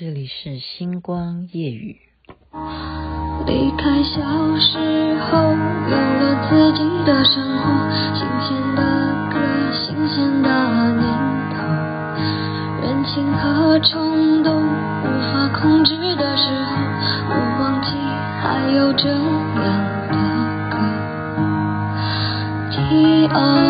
[0.00, 1.98] 这里是星光夜雨。
[3.46, 4.22] 离开小
[4.58, 4.78] 时
[5.28, 5.36] 候，
[5.90, 7.68] 有了自己的生活，
[8.14, 8.80] 新鲜的
[9.28, 9.36] 歌，
[9.74, 10.48] 新鲜的
[10.94, 11.04] 念
[11.52, 11.60] 头，
[12.80, 14.64] 任性和冲动
[15.04, 16.80] 无法控制的时候，
[17.28, 17.88] 我忘记
[18.40, 19.20] 还有这样
[19.60, 20.34] 的
[20.70, 20.78] 歌。
[22.70, 22.78] T
[23.26, 23.69] O O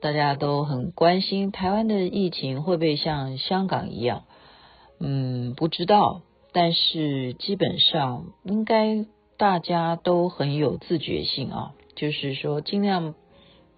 [0.00, 4.24] 大家都很关心台湾的疫情会不会像香港一样？
[5.00, 9.04] 嗯，不知道，但是基本上应该
[9.36, 13.14] 大家都很有自觉性啊，就是说尽量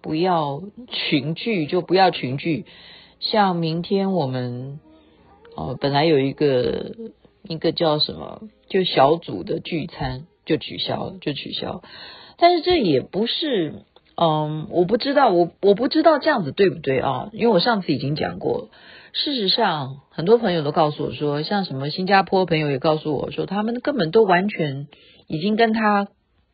[0.01, 2.65] 不要群聚，就不要群聚。
[3.19, 4.79] 像明天我们
[5.55, 6.95] 哦，本来有一个。
[7.47, 11.81] 一个叫什么，就小组的聚餐就取消了，就取消。
[12.37, 13.85] 但是这也不是，
[14.21, 17.29] 嗯，我不知道，我我不知道这样子对不对啊？
[17.31, 18.69] 因为我上次已经讲过，
[19.13, 24.87] 事实上很多朋友都告诉我说，像什么新加坡朋友也告诉我说，他们根本都完全
[25.27, 26.07] 已经跟他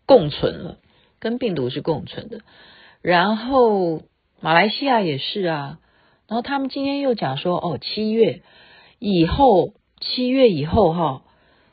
[0.05, 0.77] 共存了，
[1.19, 2.41] 跟病毒是共存的。
[3.01, 4.03] 然后
[4.41, 5.79] 马来西亚也是啊，
[6.27, 8.41] 然后他们今天又讲说，哦，七月
[8.99, 9.73] 以后。
[10.01, 11.21] 七月以后，哈，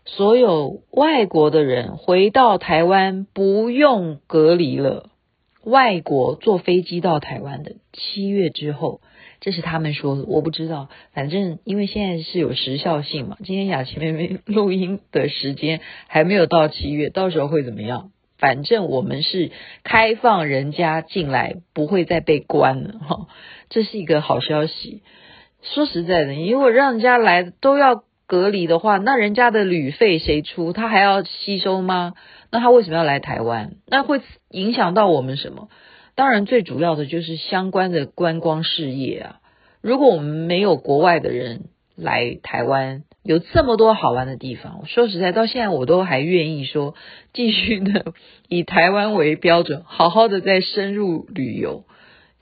[0.07, 5.11] 所有外国的人回到台湾不用隔离了。
[5.65, 9.01] 外国坐飞机到台湾的，七月之后，
[9.41, 10.89] 这是他们说的，我不知道。
[11.13, 18.11] 反正因为现在是有时效性嘛，今天雅琪妹妹录音的时间还没有到七月，到时候会怎么样？
[18.39, 19.53] 反正我们是
[19.85, 23.29] 开放人家进来，不会再被关了，哈，
[23.69, 25.03] 这是一个好消息。
[25.63, 28.05] 说实在的，如果让人家来都要。
[28.25, 30.73] 隔离的话，那人家的旅费谁出？
[30.73, 32.15] 他还要吸收吗？
[32.53, 33.77] 那他为什么要来台湾？
[33.87, 34.21] 那会
[34.51, 35.71] 影响到我们什么？
[36.15, 39.41] 当然，最主要的就是相关的观光事业啊。
[39.81, 46.95] 如果我们没有国外的人来台湾，有这么多好玩的地方，说实在，到现在我都还愿意说，
[47.33, 48.13] 继续的
[48.49, 51.85] 以台湾为标准，好好的再深入旅游。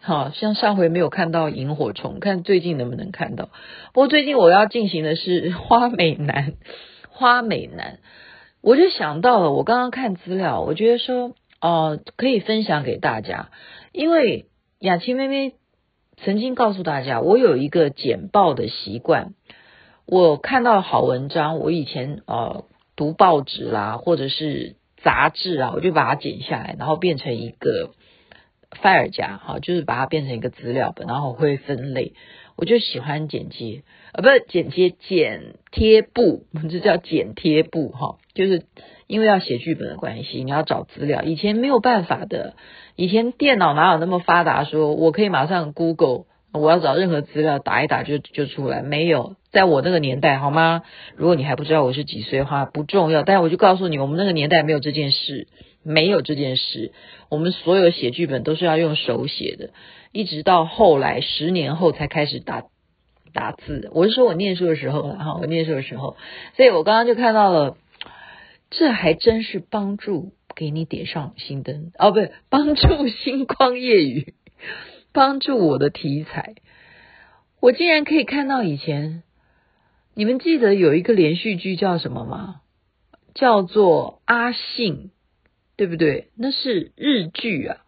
[0.02, 3.50] 好像上回没有看到萤火虫，看最近能不能看到。
[3.92, 6.54] 不过最近我要进行的是花美男，
[7.10, 7.98] 花美男，
[8.62, 13.50] 我就想到了，我刚刚看资料，我觉得说哦、呃，可以分享给大家，
[13.92, 14.46] 因为
[14.78, 15.54] 雅琪妹妹
[16.16, 19.34] 曾经告诉大家，我有一个剪报的习惯，
[20.06, 22.64] 我看到好文章，我以前呃
[22.96, 27.92] 读报纸啦，或者是杂志啊，我就把它剪下来，然后变成一个。
[28.84, 32.14] file 夹哈，就是把它变成一个资料本，然后我会分类。
[32.60, 33.82] 我就喜欢剪接，
[34.12, 38.18] 呃，不是剪接，剪贴布，我们，这叫剪贴布哈。
[38.34, 38.64] 就是
[39.06, 42.54] 因为要写剧本的关系，你要找资料，以前没有办法的。
[42.96, 49.36] 以前电脑哪有那么发达，说我可以马上 Google，我要找任何资料打一打就就出来，没有。
[49.50, 50.82] 在我那个年代，好吗？
[51.16, 53.22] 如果你还不知道我是几岁的话，不重要。
[53.22, 55.48] 但是我就告诉你，我们那个年代没有这件事。
[55.82, 56.92] 没有这件事，
[57.30, 59.70] 我们所有写剧本都是要用手写的，
[60.12, 62.64] 一直到后来十年后才开始打
[63.32, 63.88] 打字。
[63.92, 66.16] 我是说我念书的时候了哈，我念书的时候，
[66.56, 67.78] 所以我刚刚就看到了，
[68.68, 74.34] 这还真是帮助给你点上心灯哦，不对，帮助星光夜语，
[75.14, 76.56] 帮助我的题材，
[77.60, 79.22] 我竟然可以看到以前，
[80.14, 82.60] 你们记得有一个连续剧叫什么吗？
[83.32, 84.94] 叫做《阿信》。
[85.80, 86.28] 对不对？
[86.36, 87.78] 那是日剧啊，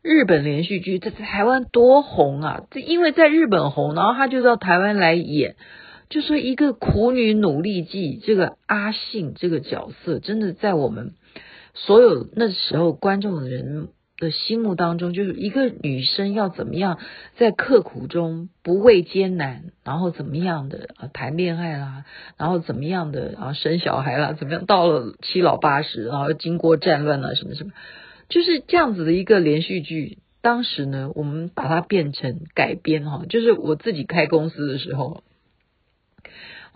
[0.00, 2.62] 日本连续剧在台湾多红啊！
[2.70, 5.54] 这因为在日本红，然后他就到台湾来演，
[6.08, 11.12] 就说一个苦女努力记，这个阿信这个角色，真的在我们
[11.74, 16.98] 所有那时候观众的人的心目当中，就是一个女生要怎么样
[17.36, 22.04] 在刻苦中不畏艰难，然后怎么样的啊谈恋爱啦，
[22.36, 27.72] 然后怎么样的啊生小孩啦，怎么样到了七老八十，然后经过战乱啊什么什么，
[28.28, 30.18] 就是这样子的一个连续剧。
[30.42, 35.24] 当时呢，我们把它变成改编哈，就是我自己开公司的时候，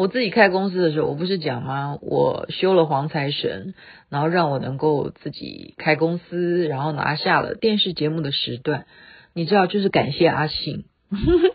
[0.00, 1.98] 我自己开公司的时候，我不是讲吗？
[2.00, 3.74] 我修了黄财神，
[4.08, 8.86] 然后让我能够自己开公司，然后拿下了电视节目的时段。
[9.34, 10.86] 你知道，就是感谢阿信，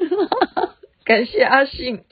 [1.05, 2.03] 感谢阿信，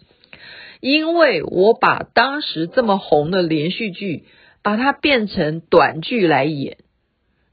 [0.81, 4.25] 因为我把当时这么红的连续剧，
[4.63, 6.77] 把它变成短剧来演，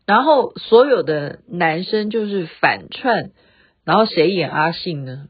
[0.06, 3.32] 然后所有的男生就是反串，
[3.84, 5.26] 然后谁演阿信呢？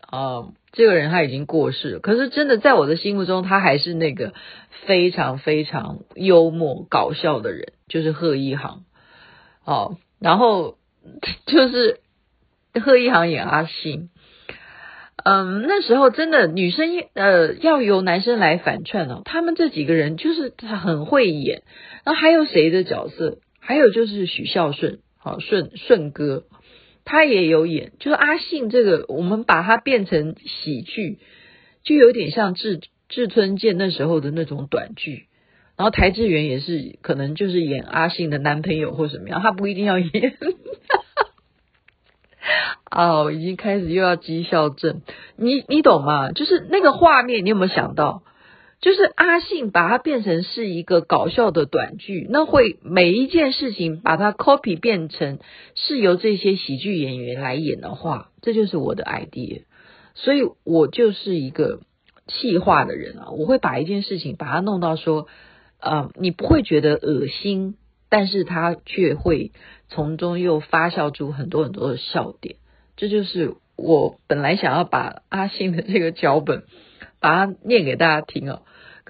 [0.00, 0.52] 啊、呃。
[0.72, 4.32] 这个人他已经过世了，可是真的在我的心目中，他还是那个
[4.86, 8.84] 非常非常幽默搞笑的人，就是贺一航。
[9.64, 10.78] 哦，然后
[11.46, 12.00] 就是
[12.82, 14.08] 贺一航演阿信。
[15.24, 21.62] 嗯，那时候真的女生呃要由男生来反串哦，他们这几个人就是他很会演。
[22.02, 23.38] 然后还有谁的角色？
[23.60, 26.44] 还有就是许孝舜，好舜舜哥。
[27.04, 31.18] 他也有演，就是阿信这个，我们把它变成喜剧，
[31.82, 35.26] 就有点像志志村健那时候的那种短剧。
[35.76, 40.10] 然后邰智源也是，可能就是演阿信的男朋友或什么样，他不一定要演。
[42.90, 45.00] 哦，已经开始又要讥笑症，
[45.36, 46.32] 你你懂吗？
[46.32, 48.22] 就是那个画面，你有没有想到？
[48.82, 55.38] 就是阿信把它变成是一个搞笑的短剧，那会每一件事情把它 copy 变成
[55.76, 59.62] 是由这些喜剧演员来演的话，这就是我的 idea。
[60.14, 61.80] 所以我就是一个
[62.26, 65.28] 气话的人啊，我会把一件事情把它弄到说，
[65.78, 67.76] 呃，你不会觉得恶心，
[68.08, 69.52] 但是它却会
[69.86, 72.56] 从中又发酵出很多很多的笑点。
[72.96, 76.64] 这就是我本来想要把阿信的这个脚本
[77.20, 78.62] 把它念给大家听哦。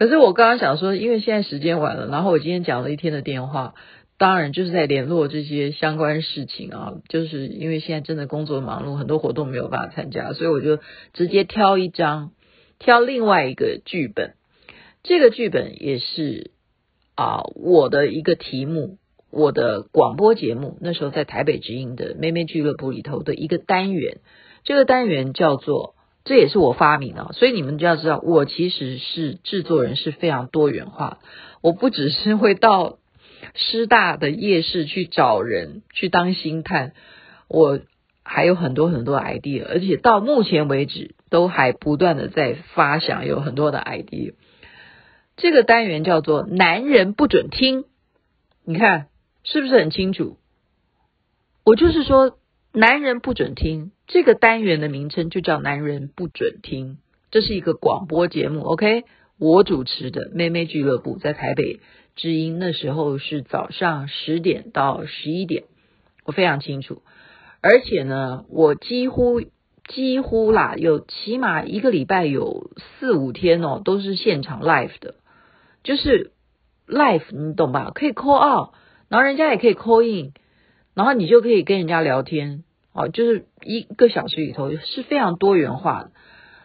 [0.02, 3.74] 可是我刚刚想说，因为现在时间晚了，然后我今天讲了一天的电话，
[4.18, 10.80] 当然就是在联络这些相关事情啊，就是因为现在真的工作忙碌，很多活动没有办法参加，所以我就
[11.12, 12.32] 直接挑一张，
[12.80, 14.34] 挑另外一个剧本。
[15.04, 16.50] 这个剧本也是
[17.14, 18.98] 啊，我的一个题目，
[19.30, 24.16] 我的广播节目，那时候在台北之音的妹妹俱乐部里头的一个单元，
[24.64, 25.94] 这个单元叫做。
[26.24, 31.18] 这也是我发明的，所以你们就要知道，我其实是制作人，是非常多元化。
[31.62, 32.98] 我不只是会到
[33.54, 36.92] 师大的夜市去找人去当星探，
[37.48, 37.80] 我
[38.22, 44.34] 还有很多很多 idea，而且到目前为止都还不断的在发想，有很多的 idea。
[45.36, 47.84] 这个单元叫做“男人不准听”，
[48.64, 49.08] 你看
[49.42, 50.38] 是不是很清楚？
[51.64, 52.38] 我就是说。
[52.74, 56.96] 男人不准听，这个单元的名称就叫“男人不准听”。
[57.30, 59.04] 这是一个广播节目，OK？
[59.38, 61.80] 我主持的妹妹俱乐部在台北
[62.16, 65.64] 知音，那时候是早上十点到十一点，
[66.24, 67.02] 我非常清楚。
[67.60, 69.42] 而且呢，我几乎
[69.86, 75.16] 几乎啦，有起码一个礼拜有四五天哦，都是现场 live 的，
[75.82, 76.30] 就是
[76.88, 77.92] live，你懂吧？
[77.94, 78.70] 可以 call out，
[79.08, 80.32] 然后人家也可以 call in。
[80.94, 86.10] 然后你就可以跟人家聊天，哦，就是一个小时里头是非常多元化的。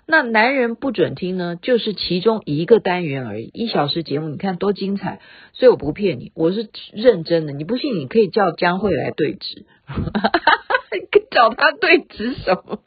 [0.09, 5.19] 那男人不准听呢，就是其中一个单元而已，一小时节目，你看多精彩。
[5.51, 7.51] 所以我不骗你，我是认真的。
[7.51, 9.65] 你不信，你可以叫江慧来对质，
[11.29, 12.79] 找他对质什么？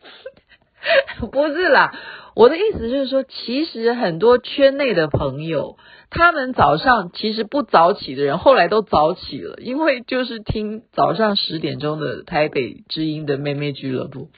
[1.30, 1.92] 不是啦，
[2.34, 5.76] 我的意思就是说，其实很多圈内的朋友。
[6.12, 14.28] 他们早上其实不早起的人，后来都早起了，因为就是听早上十点钟的台北之音的妹妹俱乐部，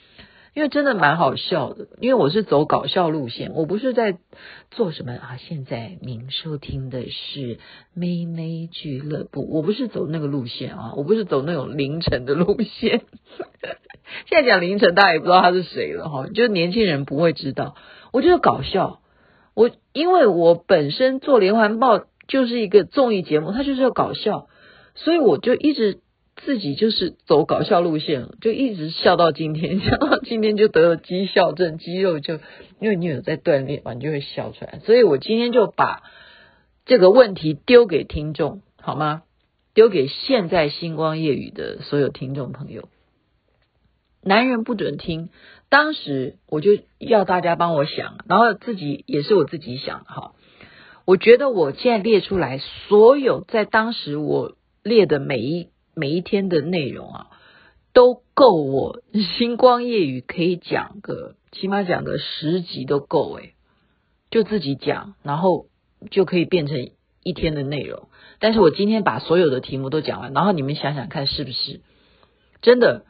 [0.54, 1.88] 因为真的蛮好笑的。
[2.00, 4.18] 因为我是走搞笑路线，我不是在
[4.71, 5.37] 做什么啊。
[5.38, 7.59] 现在您收听的是
[7.94, 13.02] 妹妹俱乐部，我不是走那个路线啊，我不是走那种凌晨的路线。
[14.26, 17.75] 现在讲凌晨，大家也不知道他是谁了哈，就是年轻人不会知道。
[18.12, 19.00] 我觉得搞笑。
[19.54, 24.49] 我因为我本身做连环报就是一个综艺节目，它就是要搞笑，
[24.94, 26.00] 所以我就一直
[26.44, 32.40] 自己就是走搞笑路线，就一直笑到今天， 笑到今天就得了肌笑症，肌肉就
[32.80, 34.80] 因为你有在锻炼嘛，你就会笑出来。
[34.84, 36.02] 所以我今天就把
[36.84, 39.22] 这个问题丢给听众，好吗？
[39.75, 42.88] 丢给现在星光夜语的所有听众朋友，
[44.22, 45.30] 男人不准听。
[45.70, 50.32] 当时我就要大家帮我想，然后自己也是我自己想哈。
[51.06, 57.26] 我觉得我现在列出来所有在当时我列的每一每一天的内容啊，
[57.92, 59.02] 都够我
[59.37, 63.54] 星光夜语可以讲个起码讲个十集都够诶，
[64.30, 65.66] 就自己讲，然后
[66.11, 66.90] 就可以变成
[67.22, 68.08] 一天的内容。
[68.38, 71.80] 但是我今天把所有的题目都讲完，然后你们想想看是不是
[72.61, 73.04] 真的？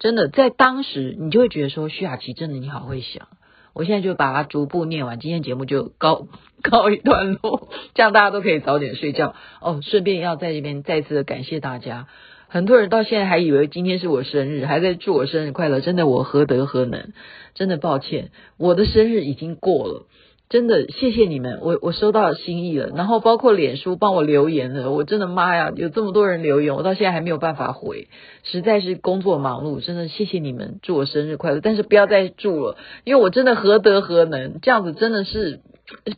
[0.00, 3.28] 真的，在当时你就会觉得说，徐雅琪真的你好会想。
[3.74, 6.28] 我现在就把它逐步念完，今天节目就告
[6.62, 9.80] 告一段落，这样大家都可以早点睡觉哦。
[9.82, 12.06] 顺便要在这边再次的感谢大家，
[12.48, 17.12] 很多人到现在还以为今天是我生日，还在祝我生日快乐，真的我何德何能？
[17.54, 20.06] 真的抱歉，我的生日已经过了。
[20.54, 28.06] 真的谢谢你们，我我收到心意了，然后包括脸书帮我留言了，我真的妈呀，有这么多人留言，我到现在还没有办法回，
[28.44, 35.58] 实在是工作忙碌，真的谢谢你们，祝我生日快乐，但是不要再祝了，因为我真的何德何能，这样子真的是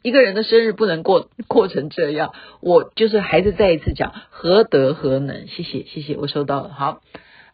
[0.02, 7.00] 一个人的生日不能过过成这样，我就是还是再一次讲何德何能，谢谢谢谢，我收到了，好。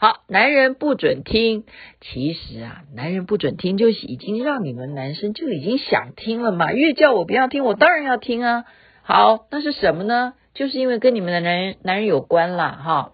[0.03, 1.63] 好，男人不准听。
[2.01, 6.73] 其实啊，男人不准听，就已经让你们男生就已经想听了嘛。
[6.73, 8.65] 越叫我不要听，我当然要听啊。
[9.05, 10.35] 好，那是什么呢？
[10.55, 12.81] 就是因为跟你们的男人男人有关啦。
[12.85, 13.13] 哈。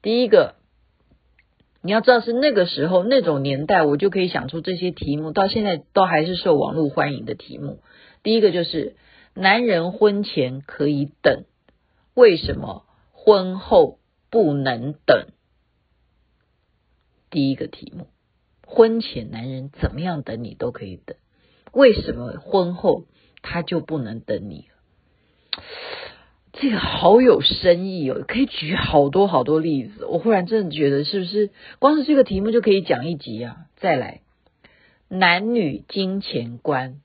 [0.00, 0.54] 第一个，
[1.82, 7.80] 你要知道是那个时候那种年代，我就可以想出这些题目，到现在都还是受网络欢迎的题目。
[8.22, 8.94] 第一个就是
[9.34, 11.42] 男人婚前可以等，
[12.14, 13.98] 为什么婚后
[14.30, 15.26] 不能等？
[17.30, 18.08] 第一个题目，
[18.66, 21.16] 婚前男人怎么样等你都可以等，
[21.72, 23.04] 为什么婚后
[23.42, 24.66] 他就不能等你？
[26.52, 30.04] 这个好有深意哦，可以举好多好多例子。
[30.06, 33.66] 我忽然真的觉得，是不是光是这个题目就可以讲一集啊？
[33.76, 34.22] 再来，
[35.06, 37.00] 男女金钱观，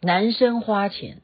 [0.00, 1.22] 男生花钱，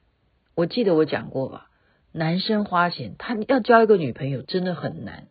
[0.55, 1.71] 我记得我讲过吧？
[2.13, 5.27] 男生花钱，他要交一个女朋友真的很难。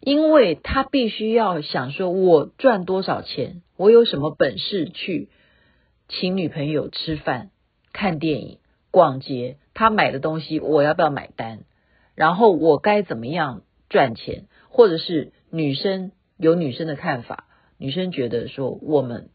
[0.00, 5.28] 因为他必须要想说，我赚多少钱，我有什么本事去
[6.08, 7.50] 请女朋友吃饭、
[7.92, 8.58] 看电影、
[8.90, 11.64] 逛街，他买的东西我要不要买单？
[12.14, 14.46] 然后我该怎么样赚钱？
[14.70, 19.28] 或者是女生有女生的看法，女生觉得说我们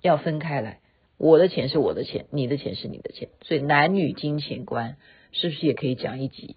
[0.00, 0.80] 要分开来，
[1.18, 4.96] 我的钱是我的钱，你的钱是你的钱，所以男女金钱观
[5.32, 6.56] 是不是也可以讲一集？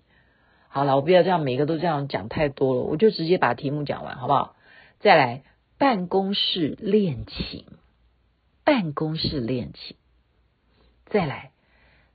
[0.76, 4.58] 好了，我不要这样，每个都这样讲太多了，我就直接把题目讲完，好不好？
[5.00, 5.44] 再来，
[5.78, 7.64] 办公室恋情，
[8.66, 9.96] 办公室恋情，
[11.06, 11.52] 再来，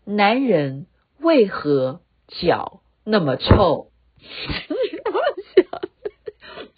[0.05, 0.85] 男人
[1.21, 3.93] 为何脚那么臭？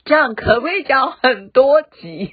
[0.05, 2.33] 这样可不可以讲很多集？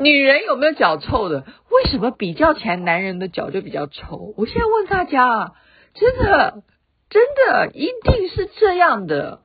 [0.00, 1.46] 女人有没有脚臭的？
[1.70, 4.34] 为什么比较起来，男人的脚就比较臭？
[4.36, 5.52] 我现在问大家啊，
[5.94, 6.64] 真的。
[7.10, 9.42] 真的一定是这样的，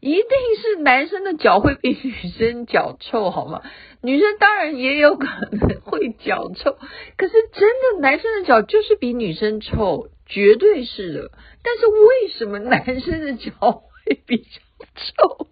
[0.00, 0.24] 一定
[0.62, 3.62] 是男生的脚会比女生脚臭，好吗？
[4.00, 6.78] 女生当然也有可能会脚臭，
[7.16, 11.30] 可是真的男生的脚就是比女生臭，绝对是的。
[11.64, 14.46] 但是为什么男生的脚会比较
[14.94, 15.48] 臭？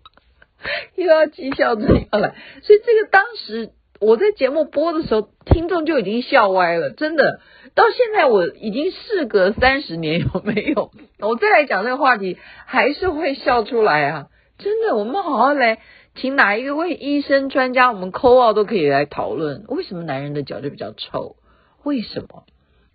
[0.95, 3.73] 又要讥笑这样来，所以这个当时。
[3.99, 7.41] 我在节目播的时候，听众就已经笑歪了，真的。
[7.77, 10.91] 到现在我已经事隔三十年，有没有？
[11.21, 14.29] 我再来讲这个话题，还是会笑出来啊！
[14.57, 15.81] 真的，我们好好来，
[16.15, 21.37] 请哪一个位医生专家，我们 call out 都可以来讨论，为什么男人的脚就比较臭？
[21.85, 22.45] 为什么？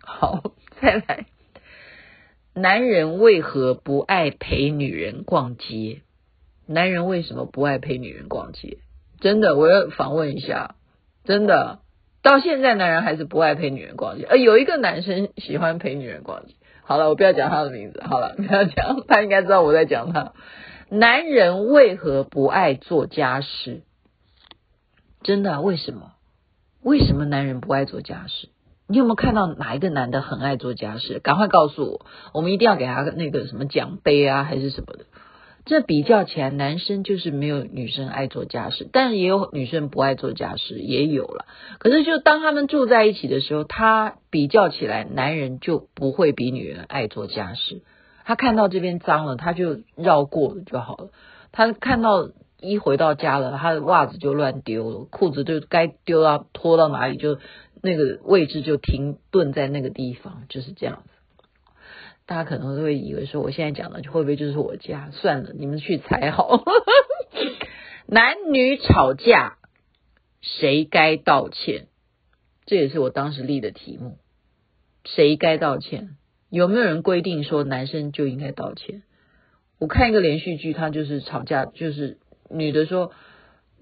[0.00, 1.26] 好， 再来，
[2.52, 6.02] 男人为何不爱陪女人逛街？
[6.66, 8.78] 男人为什么不爱陪女人逛街？
[9.20, 10.74] 真的，我要访问一下。
[11.24, 11.81] 真的，
[12.22, 14.24] 到现在男人还是不爱陪女人逛街。
[14.24, 16.54] 呃，有一个男生喜欢陪女人逛街。
[16.84, 18.02] 好了，我不要讲他的名字。
[18.08, 20.32] 好了，不要讲，他应该知道我在讲他。
[20.88, 23.82] 男人为何不爱做家事？
[25.22, 26.12] 真的，为什么？
[26.82, 28.48] 为什么男人不爱做家事？
[28.88, 31.18] 你有没有看到哪一个男的很爱做家事？
[31.20, 35.06] 赶快告诉我，我们一定要给他那个什么奖杯啊，还是什么的。
[35.64, 41.46] 这比较起来，男生就是没有女生爱做家事，但是也有女生不爱做家事，也有了。
[41.78, 47.82] 可是，就当他们住在一起的时候，他比较起来，男人就不会比女人爱做家事。
[48.24, 51.10] 他看到这边脏了，他就绕过了就好了。
[51.52, 57.38] 他看到一回到家了，他的袜子就乱丢了，裤子就该丢到脱到哪里，就
[57.80, 61.04] 那个位置就停顿在那个地方，就是这样。
[62.24, 65.10] 大家可能会以为说，我现在讲的会不会就是我家？
[65.12, 66.64] 算了，你们去猜好。
[68.06, 69.58] 男女吵架，
[70.40, 71.88] 谁该道歉？
[72.64, 74.18] 这也是我当时立的题目。
[75.04, 76.16] 谁该道歉？
[76.48, 79.02] 有没有人规定说男生就应该道歉？
[79.80, 83.10] 我看一个连续剧，他就是吵架，就是女的说：“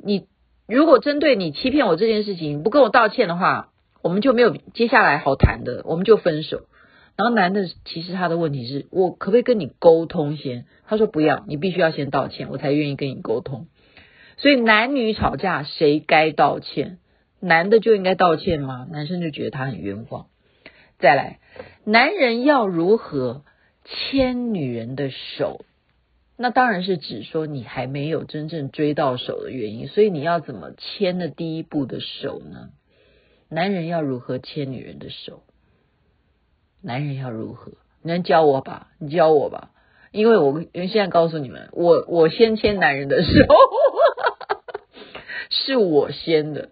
[0.03, 0.27] 你
[0.67, 3.69] 如果针对你欺骗我这件事情不跟我道歉的话，
[4.03, 6.63] 我们就没有接下来好谈的，我们就分手。”
[7.17, 10.65] 然后男的其实他的问题是我可不可以跟你沟通先？
[10.87, 13.67] 他说不要，你必须要先道歉，我才愿意跟你沟通。
[14.37, 16.99] 所以男女吵架谁该道歉？
[17.41, 18.87] 男的就应该道歉吗？
[18.91, 20.27] 男生就觉得他很冤枉。
[20.99, 21.41] 再来，
[21.85, 23.45] 男人要如何
[23.85, 25.65] 牵女人的手？
[26.37, 32.71] 那当然是指说你还没有真正追到手的原因，所以你要怎么牵的第一步的手呢？
[33.51, 35.43] 男人要如何牵女人的手？
[36.83, 37.73] 男人要如何？
[38.03, 38.89] 你能教我吧？
[38.99, 39.71] 你教我吧，
[40.13, 43.31] 因为我因为现在告诉你们，我我先牵男人的手，
[45.51, 46.71] 是我先的。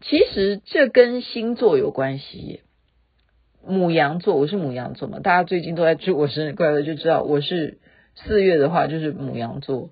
[0.00, 2.62] 其实这跟星座有关系。
[3.64, 7.78] 母羊座，我是母羊座嘛，大家最近都在祝我生日快乐，就知道我是
[8.16, 9.90] 四月的话就是母羊座。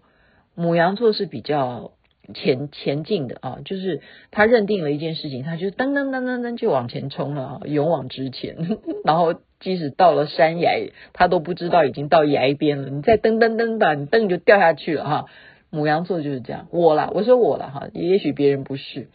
[0.56, 1.92] 母羊座是比较
[2.34, 8.56] 前前进的啊，就是他认定了一件事情，他就噔噔噔噔噔就往前冲了啊，勇往直前。
[9.04, 12.90] 然后即使到了山崖，他都不知道已经到崖边了。
[12.90, 15.26] 你再噔噔噔吧，你噔就掉下去了哈。
[15.70, 19.08] 母羊座就是这样，我啦，我说我啦哈，也许别人不是。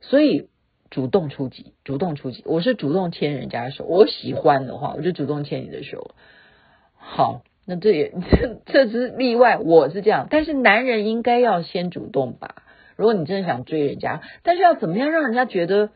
[0.00, 0.48] 所以
[0.88, 6.14] 主动出击，主动出击，我是主动牵人家的手，我喜欢的话，我就主动牵你的手。
[6.94, 12.62] 好，那这也 这这只是例外，我是这样，但是男人应该要先主动吧？
[12.96, 15.90] 如果你真的想追人家，但是要怎么样让人家觉得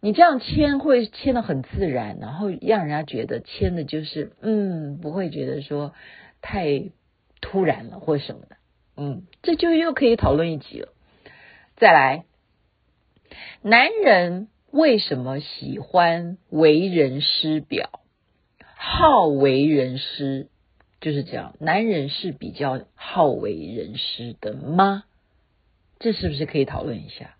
[0.00, 5.92] 你这样牵会牵得很自然，然后让人家觉得牵的就是嗯，不会觉得说
[6.40, 6.90] 太
[7.40, 8.56] 突然了或什么的，
[8.96, 10.88] 嗯，这就又可以讨论一集了。
[11.76, 12.24] 再来。
[13.62, 17.88] 男人为什么喜欢为人师表？
[18.76, 20.48] 好为人师
[21.04, 21.54] 就是这样。
[21.60, 25.04] 男人是比较好为人师的吗？
[25.98, 27.36] 这是不是可以讨论一下？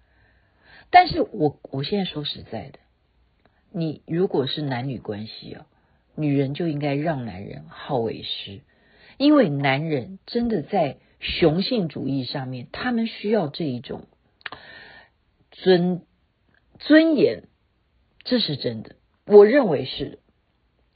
[0.90, 2.78] 但是我我现在说实在的，
[3.72, 5.66] 你如果是男女关系啊，
[6.14, 8.60] 女人就应该让男人好为师，
[9.16, 14.06] 因为男人真的在雄性主义上面，他们需要这一种
[15.50, 16.02] 尊。
[16.80, 17.44] 尊严，
[18.24, 20.18] 这是真的，我认为是，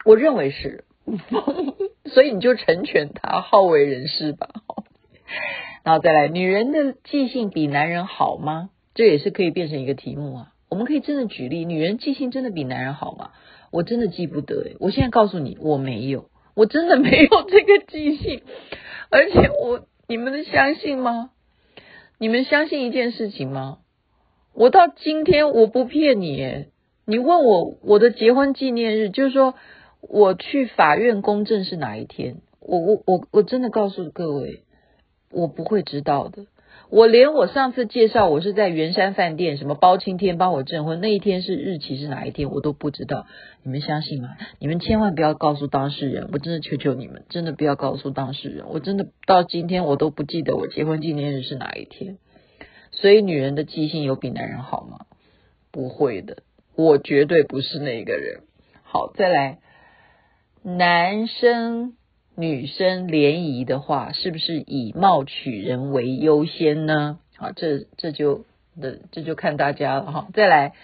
[0.05, 0.85] 我认为是，
[2.09, 4.49] 所以你就成全他好为人师吧。
[5.85, 8.71] 然后再来，女人的记性比男人好吗？
[8.95, 10.53] 这也是可以变成一个题目啊。
[10.69, 13.31] 我们可以真的举例，女人记性真的比男人好吗？
[13.71, 18.43] 我真的记不得诶，我现在告诉你，我没有，我真的没有这个记性，
[19.11, 21.31] 而且我，你们能相信吗？
[22.19, 23.79] 你们相信一件事情吗？
[24.55, 26.67] 我到今天我不骗你，
[27.07, 29.55] 你问我我的结婚纪念日，就是说
[30.01, 32.37] 我去法院公证是哪一天？
[32.61, 34.63] 我我我我真的告诉各位，
[35.31, 36.47] 我不会知道的。
[36.91, 43.27] 我连我上次介绍我是在圆山饭店什么包青天帮我证婚那一天是日期是哪一天，我都不知道。
[43.63, 44.37] 你们相信吗？
[44.59, 48.65] 你们千万不要告诉当事人，我真的求求你们，真的不要告诉当事人。
[48.69, 52.17] 我真的到今天我都不记得我结婚纪念日是哪一天。
[52.91, 55.07] 所以女人的记性有比男人好吗？
[55.71, 56.39] 不会的，
[56.75, 58.41] 我绝对不是那个人。
[58.83, 59.59] 好，再来，
[60.63, 61.97] 男生
[62.37, 67.19] 女生联谊的话，是不是以貌取人为优先呢？
[67.37, 68.45] 好，这这就
[68.81, 70.29] 的这就看大家了哈。
[70.35, 70.75] 再来，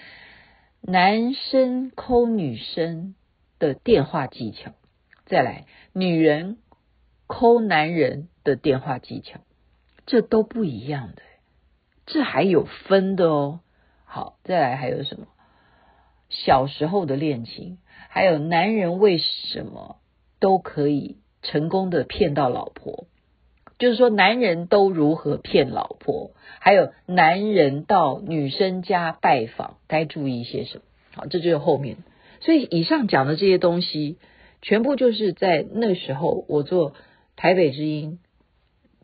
[0.81, 3.15] 男生抠女生
[3.59, 4.73] 的电话技巧，
[5.27, 6.59] 再来，女人
[7.27, 9.41] 抠男人的电话技巧，
[10.07, 11.23] 这都不一样的。
[12.07, 13.61] 这还有分的哦。
[14.05, 15.27] 好，再来还有什么？
[16.29, 17.79] 小时候的恋情，
[18.15, 19.97] 还有男人为什么
[20.39, 23.09] 都可以成功的骗到老婆？
[23.77, 26.31] 就是说，男人都如何骗老婆？
[26.61, 30.83] 还有男人到女生家拜访该注意些什么？
[31.13, 31.97] 好，这就是后面。
[32.41, 34.19] 所以以上讲的这些东西，
[34.63, 36.93] 全部就是在那时候我做
[37.35, 38.21] 台北之音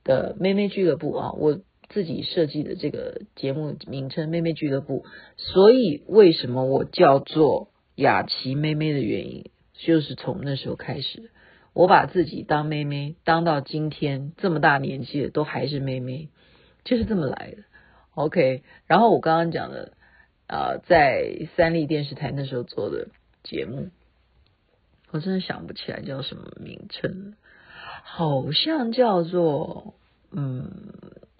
[0.04, 1.58] 的妹妹俱乐部啊，我。
[1.92, 5.04] 自己设计的这个节目名称“妹妹俱乐部”，
[5.36, 11.30] 所以为什么我叫做雅琪妹妹的原因，就是从那时候开始，
[11.72, 16.28] 我把自己当妹妹，当到今天这么大年纪了，都还是妹妹，
[16.84, 17.62] 就是这么来的。
[18.14, 19.92] OK，然后我刚刚讲的
[20.46, 23.08] 啊、在三立电视台那时候做的
[23.42, 23.90] 节目，
[25.10, 27.34] 我真的想不起来叫什么名称，
[28.02, 29.94] 好像叫做
[30.32, 30.70] 嗯。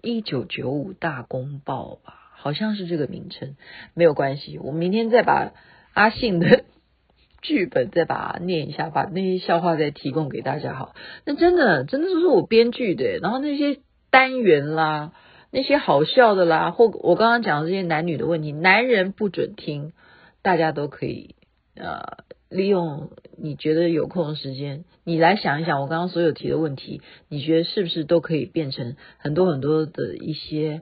[0.03, 3.55] 一九九五大公报吧，好像是这个名称，
[3.93, 4.57] 没有关系。
[4.57, 5.53] 我明天再把
[5.93, 6.63] 阿信的
[7.41, 10.73] 剧本再把它念一下，把那些笑话再提供给大家。
[10.73, 15.13] 好，那真的真的就是我编剧的，然后那些单元啦，
[15.51, 19.93] 那些好笑的啦，或我刚刚讲的这些男女的问题，男人不准听，
[20.41, 21.35] 大家都可以
[21.75, 22.23] 呃。
[22.53, 30.81] 利用你觉得有空的时间，你来想一想我刚刚所有提的问题，你觉得是不是都可以变成很多很多的一些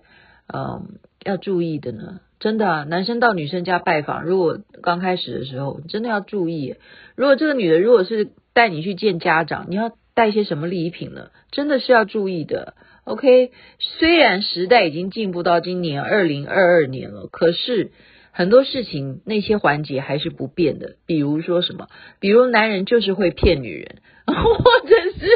[0.52, 2.22] 嗯要注意的呢？
[2.40, 6.76] 真的啊，男生到女生家拜访，如果刚开始的时候，真的要注意。
[7.16, 11.32] 如果这个女的如果是带你去见家长，你要带些什么礼品呢？
[11.52, 12.76] 真的是要注意的。
[13.04, 17.92] OK，虽然时代已经进步到今年二零二二年了，可是
[18.32, 20.96] 很多事情那些环节还是不变的。
[21.06, 21.88] 比如说什么？
[22.22, 25.30] 比如男人就是会骗女人， 或者是，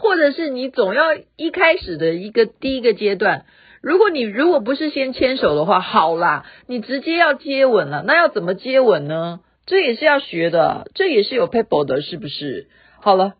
[0.00, 1.02] 或者是你总要
[1.36, 3.44] 一开始的一个第一个阶段。
[3.84, 9.40] 如果你如果不是先牵手的话，好啦，你直接要接吻了，那要怎么接吻呢？
[9.66, 12.68] 这也是要学的，这也是有 people 的，是不是？
[13.02, 13.34] 好了，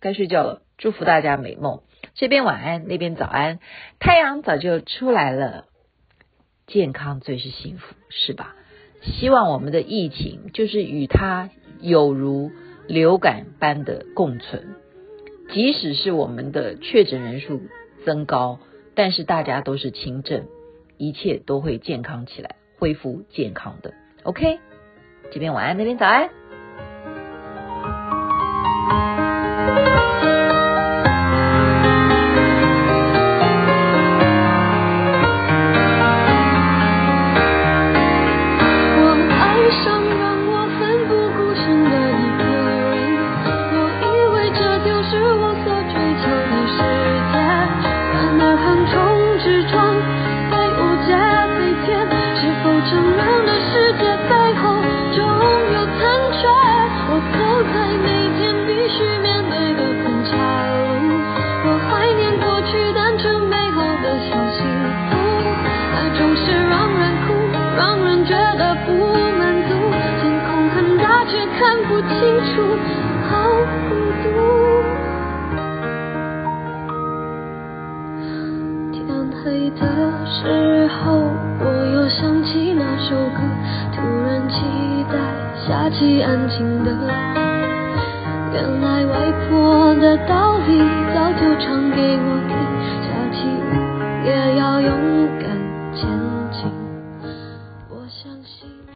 [0.00, 1.82] 该睡觉了，祝福大家美梦，
[2.14, 3.60] 这边晚安，那边早安，
[4.00, 5.66] 太阳早就出来了，
[6.66, 8.56] 健康最是幸福，是吧？
[9.00, 12.50] 希望我们的疫情就是与它有如
[12.88, 14.74] 流感般的共存，
[15.52, 17.62] 即使是我们的确诊人数
[18.04, 18.58] 增高。
[18.94, 20.46] 但是大家都是轻症，
[20.96, 23.92] 一切都会健康起来，恢复健康的。
[24.22, 24.58] OK，
[25.30, 26.30] 这边晚安，那边早安。